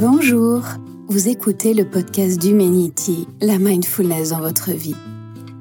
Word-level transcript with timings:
Bonjour, 0.00 0.62
vous 1.08 1.28
écoutez 1.28 1.74
le 1.74 1.84
podcast 1.84 2.40
d'Humanity, 2.40 3.28
la 3.42 3.58
mindfulness 3.58 4.30
dans 4.30 4.40
votre 4.40 4.70
vie. 4.70 4.96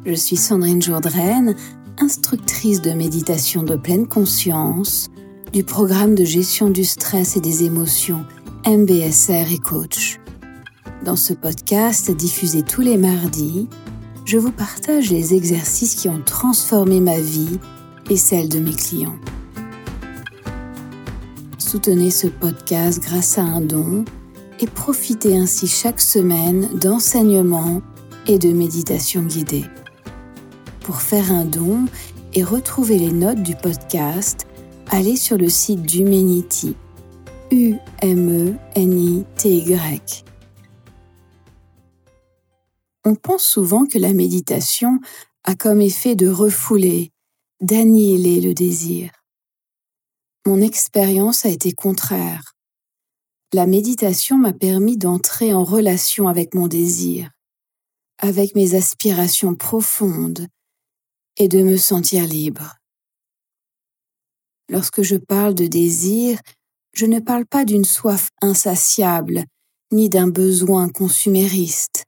Je 0.05 0.13
suis 0.13 0.37
Sandrine 0.37 0.81
Jourdraine, 0.81 1.57
instructrice 1.97 2.81
de 2.81 2.91
méditation 2.91 3.63
de 3.63 3.75
pleine 3.75 4.07
conscience 4.07 5.09
du 5.51 5.65
programme 5.65 6.15
de 6.15 6.23
gestion 6.23 6.69
du 6.69 6.85
stress 6.85 7.35
et 7.35 7.41
des 7.41 7.65
émotions 7.65 8.23
MBSR 8.65 9.51
et 9.51 9.57
coach. 9.57 10.21
Dans 11.03 11.17
ce 11.17 11.33
podcast 11.33 12.09
diffusé 12.09 12.61
tous 12.61 12.79
les 12.79 12.95
mardis, 12.95 13.67
je 14.23 14.37
vous 14.37 14.53
partage 14.53 15.11
les 15.11 15.33
exercices 15.33 15.95
qui 15.95 16.07
ont 16.07 16.21
transformé 16.25 17.01
ma 17.01 17.19
vie 17.19 17.59
et 18.09 18.15
celle 18.15 18.47
de 18.47 18.59
mes 18.59 18.73
clients. 18.73 19.19
Soutenez 21.57 22.09
ce 22.09 22.27
podcast 22.27 23.03
grâce 23.03 23.37
à 23.37 23.43
un 23.43 23.59
don 23.59 24.05
et 24.59 24.67
profitez 24.67 25.37
ainsi 25.37 25.67
chaque 25.67 26.01
semaine 26.01 26.67
d'enseignements 26.79 27.81
et 28.27 28.37
de 28.37 28.51
méditations 28.51 29.23
guidées. 29.23 29.65
Pour 30.81 31.01
faire 31.01 31.31
un 31.31 31.45
don 31.45 31.85
et 32.33 32.43
retrouver 32.43 32.99
les 32.99 33.11
notes 33.11 33.41
du 33.41 33.55
podcast, 33.55 34.47
allez 34.89 35.15
sur 35.15 35.37
le 35.37 35.49
site 35.49 35.83
d'Humanity. 35.83 36.75
U-M-E-N-I-T-Y. 37.51 38.55
On 43.05 43.15
pense 43.15 43.43
souvent 43.43 43.85
que 43.85 43.97
la 43.97 44.13
méditation 44.13 44.99
a 45.45 45.55
comme 45.55 45.81
effet 45.81 46.15
de 46.15 46.27
refouler, 46.27 47.11
d'annihiler 47.61 48.41
le 48.41 48.53
désir. 48.53 49.09
Mon 50.45 50.61
expérience 50.61 51.45
a 51.45 51.49
été 51.49 51.71
contraire 51.71 52.53
la 53.53 53.65
méditation 53.65 54.37
m'a 54.37 54.53
permis 54.53 54.97
d'entrer 54.97 55.53
en 55.53 55.63
relation 55.63 56.27
avec 56.27 56.53
mon 56.53 56.67
désir, 56.67 57.31
avec 58.19 58.55
mes 58.55 58.75
aspirations 58.75 59.55
profondes 59.55 60.47
et 61.37 61.47
de 61.47 61.63
me 61.63 61.77
sentir 61.77 62.25
libre. 62.27 62.75
Lorsque 64.69 65.01
je 65.01 65.15
parle 65.15 65.55
de 65.55 65.65
désir, 65.65 66.39
je 66.93 67.05
ne 67.05 67.19
parle 67.19 67.45
pas 67.45 67.65
d'une 67.65 67.85
soif 67.85 68.29
insatiable 68.41 69.45
ni 69.91 70.09
d'un 70.09 70.27
besoin 70.27 70.89
consumériste, 70.89 72.05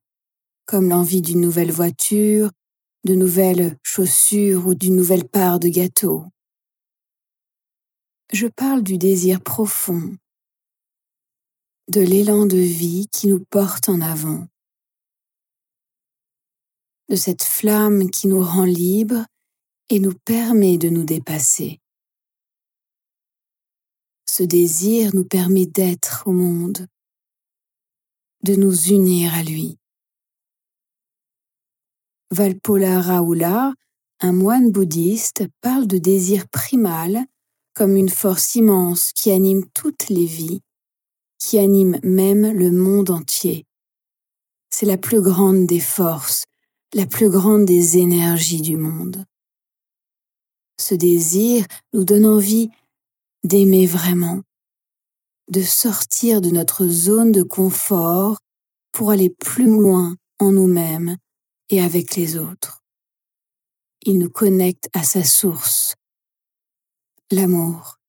comme 0.66 0.90
l'envie 0.90 1.22
d'une 1.22 1.42
nouvelle 1.42 1.72
voiture, 1.72 2.52
de 3.04 3.16
nouvelles 3.16 3.78
chaussures 3.82 4.68
ou 4.68 4.76
d'une 4.76 4.96
nouvelle 4.96 5.28
part 5.28 5.60
de 5.60 5.70
gâteau. 5.70 6.26
Je 8.32 8.48
parle 8.48 8.84
du 8.84 9.00
désir 9.00 9.42
profond, 9.42 10.16
de 11.92 12.00
l'élan 12.00 12.46
de 12.46 12.56
vie 12.56 13.10
qui 13.12 13.28
nous 13.28 13.44
porte 13.44 13.90
en 13.90 14.00
avant, 14.00 14.48
de 17.10 17.18
cette 17.18 17.44
flamme 17.44 18.10
qui 18.10 18.30
nous 18.30 18.42
rend 18.42 18.64
libres 18.64 19.26
et 19.90 20.00
nous 20.00 20.14
permet 20.24 20.78
de 20.78 20.88
nous 20.88 21.04
dépasser. 21.04 21.82
Ce 24.30 24.42
désir 24.42 25.14
nous 25.14 25.26
permet 25.26 25.66
d'être 25.66 26.24
au 26.28 26.32
monde, 26.32 26.88
de 28.44 28.56
nous 28.56 28.88
unir 28.88 29.34
à 29.34 29.44
lui. 29.44 29.78
Valpola 32.30 33.02
Raoula, 33.02 33.74
un 34.22 34.32
moine 34.32 34.72
bouddhiste, 34.72 35.44
parle 35.60 35.88
de 35.88 35.98
désir 35.98 36.48
primal 36.48 37.26
comme 37.74 37.98
une 37.98 38.08
force 38.08 38.56
immense 38.56 39.12
qui 39.12 39.30
anime 39.30 39.66
toutes 39.74 40.08
les 40.08 40.26
vies 40.26 40.62
qui 41.42 41.58
anime 41.58 42.00
même 42.04 42.52
le 42.52 42.72
monde 42.72 43.10
entier. 43.10 43.66
C'est 44.70 44.86
la 44.86 44.98
plus 44.98 45.22
grande 45.22 45.66
des 45.66 45.80
forces, 45.80 46.46
la 46.94 47.08
plus 47.08 47.32
grande 47.32 47.66
des 47.66 47.98
énergies 47.98 48.62
du 48.62 48.78
monde. 48.78 49.26
Ce 50.80 50.94
désir 50.94 51.66
nous 51.94 52.06
donne 52.06 52.28
envie 52.28 52.70
d'aimer 53.44 53.88
vraiment, 53.88 54.44
de 55.50 55.64
sortir 55.64 56.42
de 56.42 56.52
notre 56.52 56.88
zone 56.88 57.32
de 57.32 57.44
confort 57.44 58.38
pour 58.92 59.10
aller 59.10 59.32
plus 59.32 59.66
loin 59.66 60.16
en 60.38 60.52
nous-mêmes 60.52 61.18
et 61.70 61.82
avec 61.82 62.16
les 62.16 62.38
autres. 62.38 62.84
Il 64.04 64.20
nous 64.20 64.30
connecte 64.30 64.90
à 64.94 65.04
sa 65.04 65.24
source, 65.24 65.96
l'amour. 67.32 68.01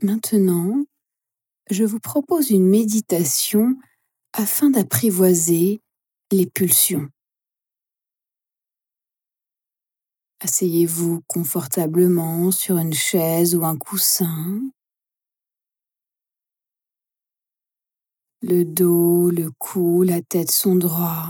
Maintenant, 0.00 0.84
je 1.70 1.82
vous 1.82 1.98
propose 1.98 2.50
une 2.50 2.68
méditation 2.68 3.76
afin 4.32 4.70
d'apprivoiser 4.70 5.80
les 6.30 6.46
pulsions. 6.46 7.08
Asseyez-vous 10.40 11.22
confortablement 11.26 12.52
sur 12.52 12.78
une 12.78 12.94
chaise 12.94 13.56
ou 13.56 13.64
un 13.64 13.76
coussin. 13.76 14.70
Le 18.42 18.64
dos, 18.64 19.30
le 19.30 19.50
cou, 19.58 20.04
la 20.04 20.22
tête 20.22 20.52
sont 20.52 20.76
droits, 20.76 21.28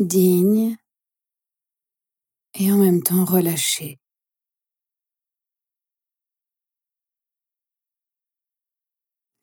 dignes 0.00 0.76
et 2.54 2.72
en 2.72 2.78
même 2.78 3.00
temps 3.04 3.24
relâchés. 3.24 4.00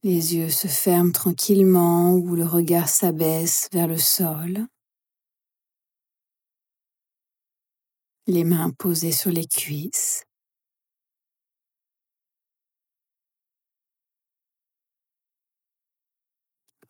Les 0.06 0.36
yeux 0.36 0.52
se 0.52 0.68
ferment 0.68 1.12
tranquillement 1.12 2.14
ou 2.14 2.36
le 2.36 2.46
regard 2.46 2.90
s'abaisse 2.90 3.68
vers 3.72 3.88
le 3.88 3.98
sol. 3.98 4.68
Les 8.28 8.44
mains 8.44 8.70
posées 8.70 9.12
sur 9.12 9.32
les 9.32 9.48
cuisses. 9.48 10.24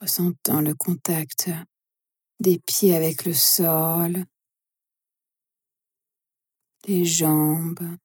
Ressentant 0.01 0.59
le 0.59 0.75
contact 0.75 1.49
des 2.41 2.59
pieds 2.59 2.97
avec 2.97 3.23
le 3.23 3.33
sol, 3.33 4.25
les 6.85 7.05
jambes, 7.05 7.97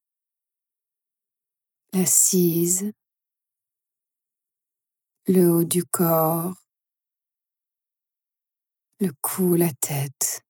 l'assise 1.92 2.92
le 5.26 5.50
haut 5.50 5.64
du 5.64 5.84
corps, 5.84 6.54
le 9.00 9.12
cou, 9.22 9.54
la 9.54 9.72
tête. 9.72 10.44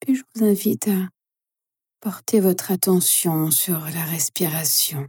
Puis 0.00 0.16
je 0.16 0.22
vous 0.34 0.44
invite 0.44 0.88
à 0.88 1.08
porter 2.00 2.40
votre 2.40 2.70
attention 2.70 3.50
sur 3.50 3.80
la 3.80 4.04
respiration. 4.04 5.08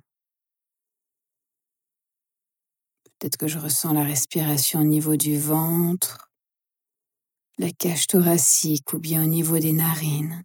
Peut-être 3.03 3.35
que 3.37 3.47
je 3.47 3.59
ressens 3.59 3.91
la 3.91 4.03
respiration 4.03 4.79
au 4.79 4.83
niveau 4.85 5.17
du 5.17 5.37
ventre, 5.37 6.29
la 7.57 7.71
cage 7.71 8.07
thoracique 8.07 8.93
ou 8.93 8.99
bien 8.99 9.23
au 9.23 9.27
niveau 9.27 9.59
des 9.59 9.73
narines. 9.73 10.43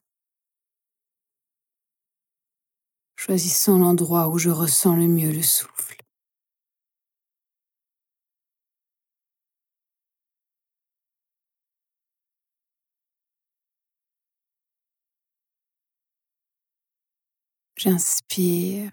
Choisissant 3.20 3.76
l'endroit 3.76 4.30
où 4.30 4.38
je 4.38 4.48
ressens 4.48 4.96
le 4.96 5.06
mieux 5.06 5.30
le 5.30 5.42
souffle. 5.42 5.98
J'inspire, 17.76 18.90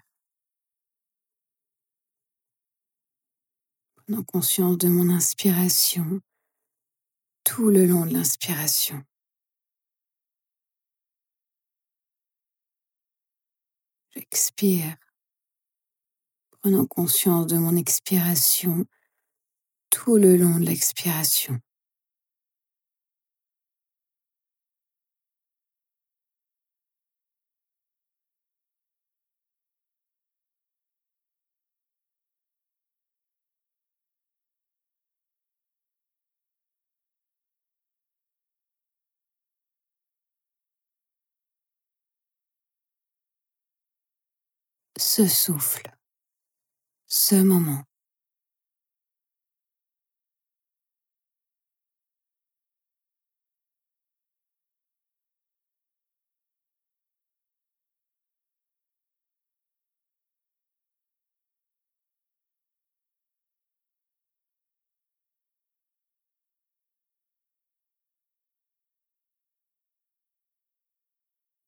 prenant 3.96 4.22
conscience 4.24 4.76
de 4.76 4.88
mon 4.88 5.08
inspiration 5.08 6.20
tout 7.44 7.70
le 7.70 7.86
long 7.86 8.04
de 8.04 8.12
l'inspiration. 8.12 9.02
J'expire, 14.30 14.94
prenant 16.60 16.84
conscience 16.84 17.46
de 17.46 17.56
mon 17.56 17.76
expiration 17.76 18.84
tout 19.90 20.18
le 20.18 20.36
long 20.36 20.60
de 20.60 20.66
l'expiration. 20.66 21.58
Ce 44.98 45.26
souffle, 45.26 45.90
ce 47.08 47.36
moment. 47.42 47.82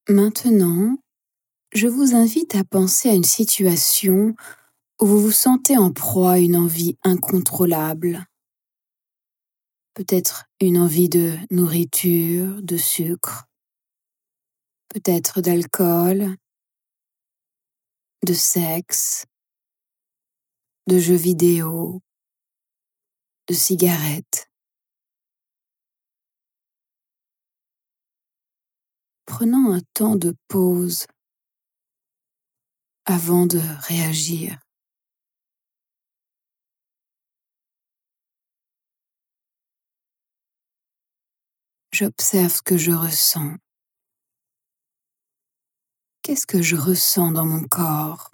Maintenant, 0.09 0.99
je 1.73 1.87
vous 1.87 2.15
invite 2.15 2.57
à 2.57 2.65
penser 2.65 3.09
à 3.09 3.15
une 3.15 3.25
situation 3.25 4.35
où 5.01 5.07
vous 5.07 5.21
vous 5.21 5.31
sentez 5.31 5.77
en 5.79 5.93
proie 5.93 6.33
à 6.33 6.39
une 6.39 6.57
envie 6.57 6.97
incontrôlable. 7.05 8.27
Peut-être 9.95 10.47
une 10.61 10.79
envie 10.79 11.09
de 11.09 11.37
nourriture, 11.51 12.61
de 12.63 12.77
sucre, 12.77 13.45
peut-être 14.89 15.41
d'alcool, 15.41 16.37
de 18.27 18.33
sexe, 18.33 19.27
de 20.87 20.99
jeux 20.99 21.15
vidéo, 21.15 22.01
de 23.47 23.55
cigarettes. 23.55 24.51
Prenons 29.25 29.73
un 29.73 29.81
temps 29.95 30.17
de 30.17 30.35
pause 30.49 31.07
avant 33.11 33.47
de 33.47 33.61
réagir. 33.89 34.57
J'observe 41.93 42.53
ce 42.55 42.63
que 42.63 42.77
je 42.77 42.93
ressens. 42.93 43.57
Qu'est-ce 46.23 46.47
que 46.47 46.63
je 46.63 46.77
ressens 46.77 47.33
dans 47.33 47.45
mon 47.45 47.65
corps? 47.65 48.31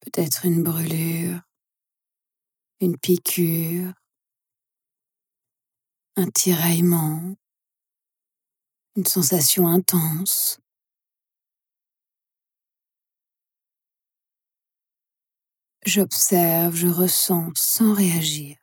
Peut-être 0.00 0.46
une 0.46 0.62
brûlure, 0.62 1.40
une 2.80 2.96
piqûre, 2.96 3.92
un 6.16 6.30
tiraillement, 6.30 7.36
une 8.96 9.04
sensation 9.06 9.66
intense. 9.68 10.58
J'observe, 15.86 16.74
je 16.76 16.88
ressens 16.88 17.50
sans 17.54 17.94
réagir. 17.94 18.56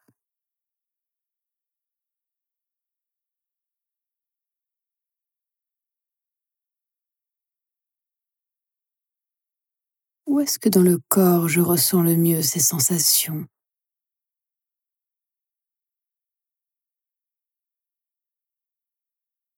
Où 10.26 10.42
est-ce 10.42 10.60
que 10.60 10.68
dans 10.68 10.82
le 10.82 11.00
corps 11.08 11.48
je 11.48 11.62
ressens 11.62 12.02
le 12.02 12.18
mieux 12.18 12.42
ces 12.42 12.60
sensations? 12.60 13.46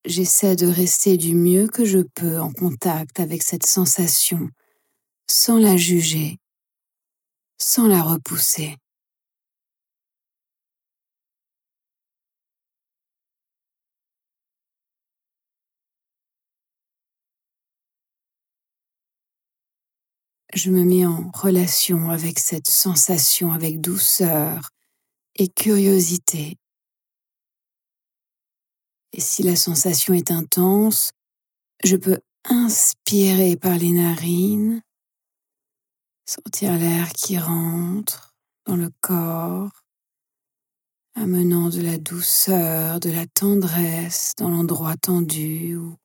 J'essaie 0.05 0.55
de 0.55 0.67
rester 0.67 1.17
du 1.17 1.35
mieux 1.35 1.67
que 1.67 1.83
je 1.85 1.99
peux 1.99 2.39
en 2.39 2.51
contact 2.51 3.19
avec 3.19 3.43
cette 3.43 3.65
sensation, 3.65 4.49
sans 5.29 5.59
la 5.59 5.77
juger, 5.77 6.39
sans 7.57 7.87
la 7.87 8.01
repousser. 8.01 8.77
Je 20.53 20.71
me 20.71 20.85
mets 20.85 21.05
en 21.05 21.31
relation 21.33 22.09
avec 22.09 22.39
cette 22.39 22.69
sensation 22.69 23.51
avec 23.51 23.81
douceur 23.81 24.69
et 25.35 25.49
curiosité. 25.49 26.55
Et 29.11 29.19
si 29.19 29.43
la 29.43 29.57
sensation 29.57 30.13
est 30.13 30.31
intense, 30.31 31.11
je 31.83 31.97
peux 31.97 32.19
inspirer 32.45 33.57
par 33.57 33.77
les 33.77 33.91
narines, 33.91 34.81
sentir 36.25 36.73
l'air 36.77 37.13
qui 37.13 37.37
rentre 37.37 38.35
dans 38.65 38.75
le 38.75 38.89
corps, 39.01 39.69
amenant 41.13 41.69
de 41.69 41.81
la 41.81 41.97
douceur, 41.97 42.99
de 42.99 43.11
la 43.11 43.27
tendresse 43.27 44.33
dans 44.37 44.49
l'endroit 44.49 44.97
tendu 44.97 45.75
ou 45.75 45.95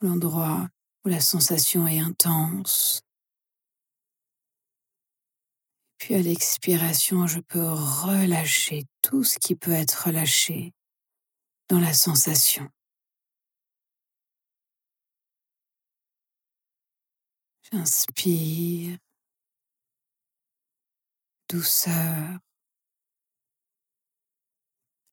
l'endroit 0.00 0.68
où 1.04 1.08
la 1.08 1.20
sensation 1.20 1.86
est 1.86 2.00
intense. 2.00 3.02
Puis 5.98 6.14
à 6.14 6.18
l'expiration, 6.18 7.26
je 7.26 7.40
peux 7.40 7.66
relâcher 7.66 8.84
tout 9.00 9.24
ce 9.24 9.38
qui 9.38 9.54
peut 9.54 9.72
être 9.72 10.06
relâché 10.06 10.72
dans 11.68 11.80
la 11.80 11.94
sensation. 11.94 12.68
J'inspire, 17.72 18.98
douceur, 21.54 22.40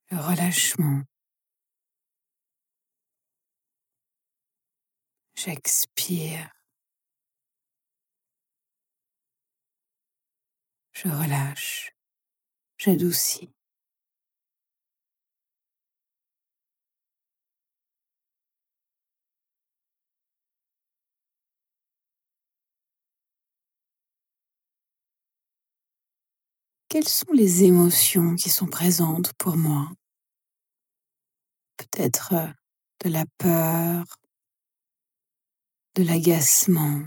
le 0.10 0.18
relâchement. 0.18 1.04
J'expire. 5.36 6.50
Je 10.94 11.10
relâche, 11.10 11.94
j'adoucis. 12.80 13.54
Quelles 26.92 27.08
sont 27.08 27.32
les 27.32 27.64
émotions 27.64 28.36
qui 28.36 28.50
sont 28.50 28.66
présentes 28.66 29.32
pour 29.38 29.56
moi? 29.56 29.90
Peut-être 31.78 32.34
euh, 32.34 32.48
de 33.06 33.10
la 33.10 33.24
peur, 33.38 34.04
de 35.96 36.04
l'agacement, 36.04 37.02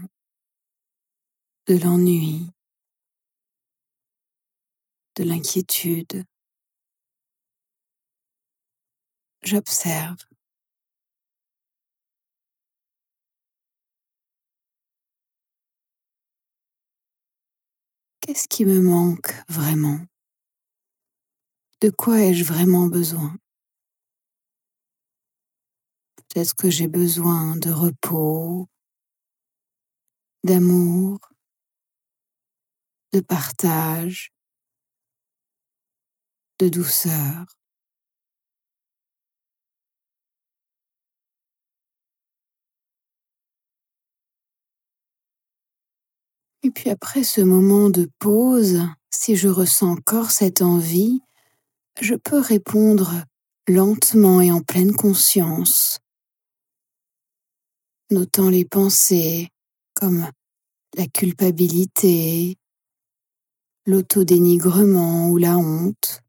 de 1.67 1.77
l'ennui, 1.77 2.51
de 5.17 5.25
l'inquiétude. 5.25 6.25
J'observe. 9.43 10.17
Qu'est-ce 18.27 18.49
qui 18.49 18.65
me 18.65 18.81
manque 18.81 19.35
vraiment? 19.51 20.01
De 21.83 21.91
quoi 21.91 22.23
ai-je 22.23 22.43
vraiment 22.43 22.87
besoin? 22.87 23.37
Peut-être 26.17 26.55
que 26.55 26.71
j'ai 26.71 26.89
besoin 26.89 27.55
de 27.57 27.71
repos, 27.71 28.67
d'amour, 30.43 31.19
de 33.13 33.21
partage, 33.21 34.33
de 36.61 36.71
douceur. 36.71 37.45
Puis 46.75 46.91
après 46.91 47.23
ce 47.23 47.41
moment 47.41 47.89
de 47.89 48.11
pause, 48.19 48.81
si 49.11 49.37
je 49.37 49.49
ressens 49.49 49.93
encore 49.93 50.31
cette 50.31 50.61
envie, 50.61 51.21
je 52.01 52.15
peux 52.15 52.41
répondre 52.41 53.25
lentement 53.69 54.41
et 54.41 54.51
en 54.51 54.61
pleine 54.61 54.93
conscience, 54.93 56.01
notant 58.11 58.51
les 58.51 58.65
pensées 58.65 59.49
comme 59.95 60.29
la 60.97 61.07
culpabilité, 61.07 62.57
l'autodénigrement 63.87 65.29
ou 65.29 65.39
la 65.39 65.57
honte. 65.57 66.21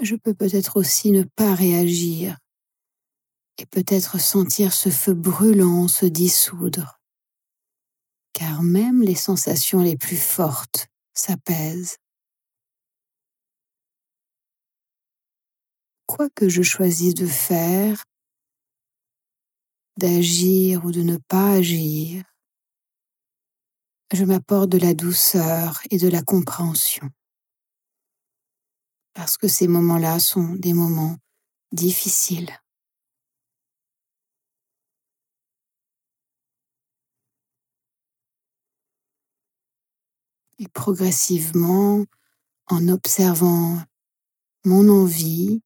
je 0.00 0.14
peux 0.14 0.32
peut-être 0.32 0.76
aussi 0.76 1.10
ne 1.10 1.24
pas 1.24 1.54
réagir 1.54 2.38
et 3.58 3.66
peut-être 3.66 4.20
sentir 4.20 4.72
ce 4.72 4.88
feu 4.88 5.14
brûlant 5.14 5.88
se 5.88 6.06
dissoudre, 6.06 7.00
car 8.32 8.62
même 8.62 9.02
les 9.02 9.16
sensations 9.16 9.80
les 9.80 9.96
plus 9.96 10.16
fortes 10.16 10.86
s'apaisent. 11.12 11.98
Quoi 16.06 16.30
que 16.30 16.48
je 16.48 16.62
choisisse 16.62 17.14
de 17.14 17.26
faire, 17.26 18.04
d'agir 19.98 20.84
ou 20.84 20.92
de 20.92 21.02
ne 21.02 21.16
pas 21.16 21.54
agir, 21.54 22.24
je 24.12 24.24
m'apporte 24.24 24.70
de 24.70 24.78
la 24.78 24.94
douceur 24.94 25.80
et 25.90 25.98
de 25.98 26.08
la 26.08 26.22
compréhension. 26.22 27.10
Parce 29.12 29.36
que 29.36 29.48
ces 29.48 29.66
moments-là 29.66 30.20
sont 30.20 30.54
des 30.54 30.72
moments 30.72 31.16
difficiles. 31.72 32.56
Et 40.58 40.68
progressivement, 40.68 42.04
en 42.66 42.88
observant 42.88 43.78
mon 44.64 44.88
envie, 44.88 45.62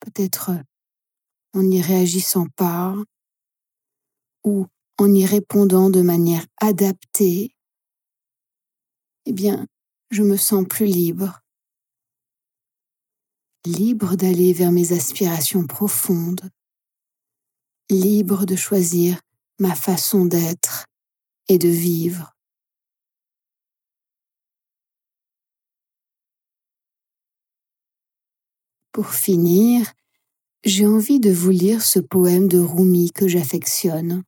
peut-être 0.00 0.50
en 1.54 1.62
n'y 1.62 1.80
réagissant 1.80 2.46
pas, 2.56 2.94
ou 4.44 4.66
en 4.98 5.12
y 5.14 5.24
répondant 5.24 5.90
de 5.90 6.02
manière 6.02 6.44
adaptée, 6.60 7.54
eh 9.24 9.32
bien, 9.32 9.66
je 10.10 10.22
me 10.22 10.36
sens 10.36 10.66
plus 10.68 10.86
libre. 10.86 11.40
Libre 13.64 14.16
d'aller 14.16 14.52
vers 14.52 14.72
mes 14.72 14.92
aspirations 14.92 15.66
profondes, 15.66 16.50
libre 17.88 18.44
de 18.44 18.56
choisir 18.56 19.20
ma 19.62 19.76
façon 19.76 20.24
d'être 20.24 20.86
et 21.46 21.56
de 21.56 21.68
vivre. 21.68 22.34
Pour 28.90 29.14
finir, 29.14 29.92
j'ai 30.64 30.84
envie 30.84 31.20
de 31.20 31.30
vous 31.30 31.50
lire 31.50 31.80
ce 31.80 32.00
poème 32.00 32.48
de 32.48 32.58
Rumi 32.58 33.12
que 33.12 33.28
j'affectionne. 33.28 34.24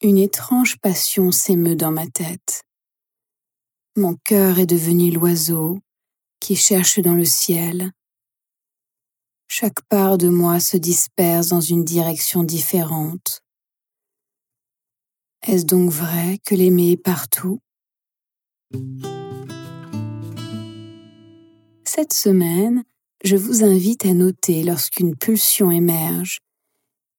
Une 0.00 0.16
étrange 0.16 0.78
passion 0.78 1.30
s'émeut 1.30 1.76
dans 1.76 1.92
ma 1.92 2.06
tête. 2.06 2.62
Mon 3.96 4.16
cœur 4.16 4.58
est 4.58 4.66
devenu 4.66 5.10
l'oiseau 5.10 5.78
qui 6.40 6.56
cherche 6.56 7.00
dans 7.00 7.14
le 7.14 7.26
ciel. 7.26 7.92
Chaque 9.50 9.80
part 9.88 10.18
de 10.18 10.28
moi 10.28 10.60
se 10.60 10.76
disperse 10.76 11.48
dans 11.48 11.62
une 11.62 11.82
direction 11.82 12.44
différente. 12.44 13.40
Est-ce 15.46 15.64
donc 15.64 15.90
vrai 15.90 16.38
que 16.44 16.54
l'aimer 16.54 16.92
est 16.92 17.02
partout? 17.02 17.60
Cette 21.84 22.12
semaine, 22.12 22.84
je 23.24 23.36
vous 23.36 23.64
invite 23.64 24.04
à 24.04 24.12
noter 24.12 24.62
lorsqu'une 24.62 25.16
pulsion 25.16 25.70
émerge 25.70 26.40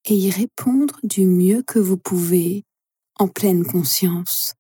et 0.05 0.13
y 0.13 0.29
répondre 0.29 0.99
du 1.03 1.25
mieux 1.25 1.63
que 1.63 1.79
vous 1.79 1.97
pouvez 1.97 2.63
en 3.15 3.27
pleine 3.27 3.65
conscience. 3.65 4.53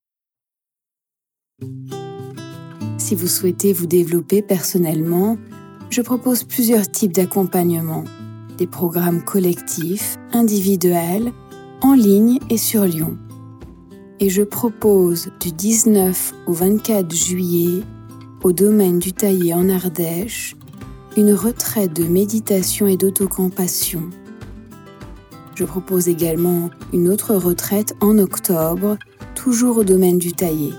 Si 2.97 3.15
vous 3.15 3.27
souhaitez 3.27 3.73
vous 3.73 3.87
développer 3.87 4.41
personnellement, 4.41 5.37
je 5.89 6.01
propose 6.01 6.43
plusieurs 6.43 6.89
types 6.89 7.13
d'accompagnement, 7.13 8.03
des 8.57 8.67
programmes 8.67 9.23
collectifs, 9.23 10.17
individuels, 10.33 11.31
en 11.81 11.93
ligne 11.93 12.39
et 12.49 12.57
sur 12.57 12.85
Lyon. 12.85 13.17
Et 14.19 14.29
je 14.29 14.43
propose 14.43 15.29
du 15.39 15.51
19 15.51 16.33
au 16.45 16.53
24 16.53 17.13
juillet 17.13 17.83
au 18.43 18.51
domaine 18.51 18.99
du 18.99 19.13
Taillé 19.13 19.53
en 19.53 19.69
Ardèche 19.69 20.55
une 21.17 21.33
retraite 21.33 21.93
de 21.93 22.03
méditation 22.03 22.87
et 22.87 22.95
d'autocompassion. 22.95 24.09
Je 25.55 25.65
propose 25.65 26.07
également 26.07 26.69
une 26.93 27.09
autre 27.09 27.35
retraite 27.35 27.95
en 27.99 28.17
octobre, 28.19 28.97
toujours 29.35 29.77
au 29.77 29.83
domaine 29.83 30.19
du 30.19 30.33
Taillé. 30.33 30.71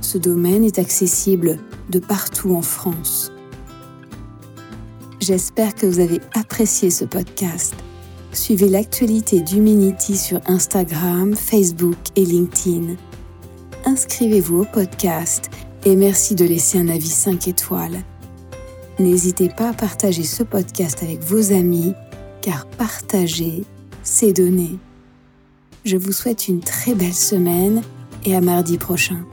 Ce 0.00 0.18
domaine 0.18 0.64
est 0.64 0.78
accessible 0.78 1.58
de 1.90 1.98
partout 1.98 2.54
en 2.54 2.62
France. 2.62 3.29
J'espère 5.30 5.76
que 5.76 5.86
vous 5.86 6.00
avez 6.00 6.18
apprécié 6.34 6.90
ce 6.90 7.04
podcast. 7.04 7.76
Suivez 8.32 8.68
l'actualité 8.68 9.40
d'Humanity 9.40 10.16
sur 10.16 10.40
Instagram, 10.46 11.36
Facebook 11.36 11.96
et 12.16 12.24
LinkedIn. 12.24 12.96
Inscrivez-vous 13.84 14.62
au 14.62 14.64
podcast 14.64 15.48
et 15.84 15.94
merci 15.94 16.34
de 16.34 16.44
laisser 16.44 16.80
un 16.80 16.88
avis 16.88 17.06
5 17.06 17.46
étoiles. 17.46 18.02
N'hésitez 18.98 19.48
pas 19.48 19.68
à 19.68 19.72
partager 19.72 20.24
ce 20.24 20.42
podcast 20.42 21.00
avec 21.04 21.20
vos 21.20 21.52
amis, 21.52 21.94
car 22.42 22.66
partager, 22.66 23.62
c'est 24.02 24.32
donner. 24.32 24.80
Je 25.84 25.96
vous 25.96 26.10
souhaite 26.10 26.48
une 26.48 26.58
très 26.58 26.96
belle 26.96 27.14
semaine 27.14 27.82
et 28.24 28.34
à 28.34 28.40
mardi 28.40 28.78
prochain. 28.78 29.24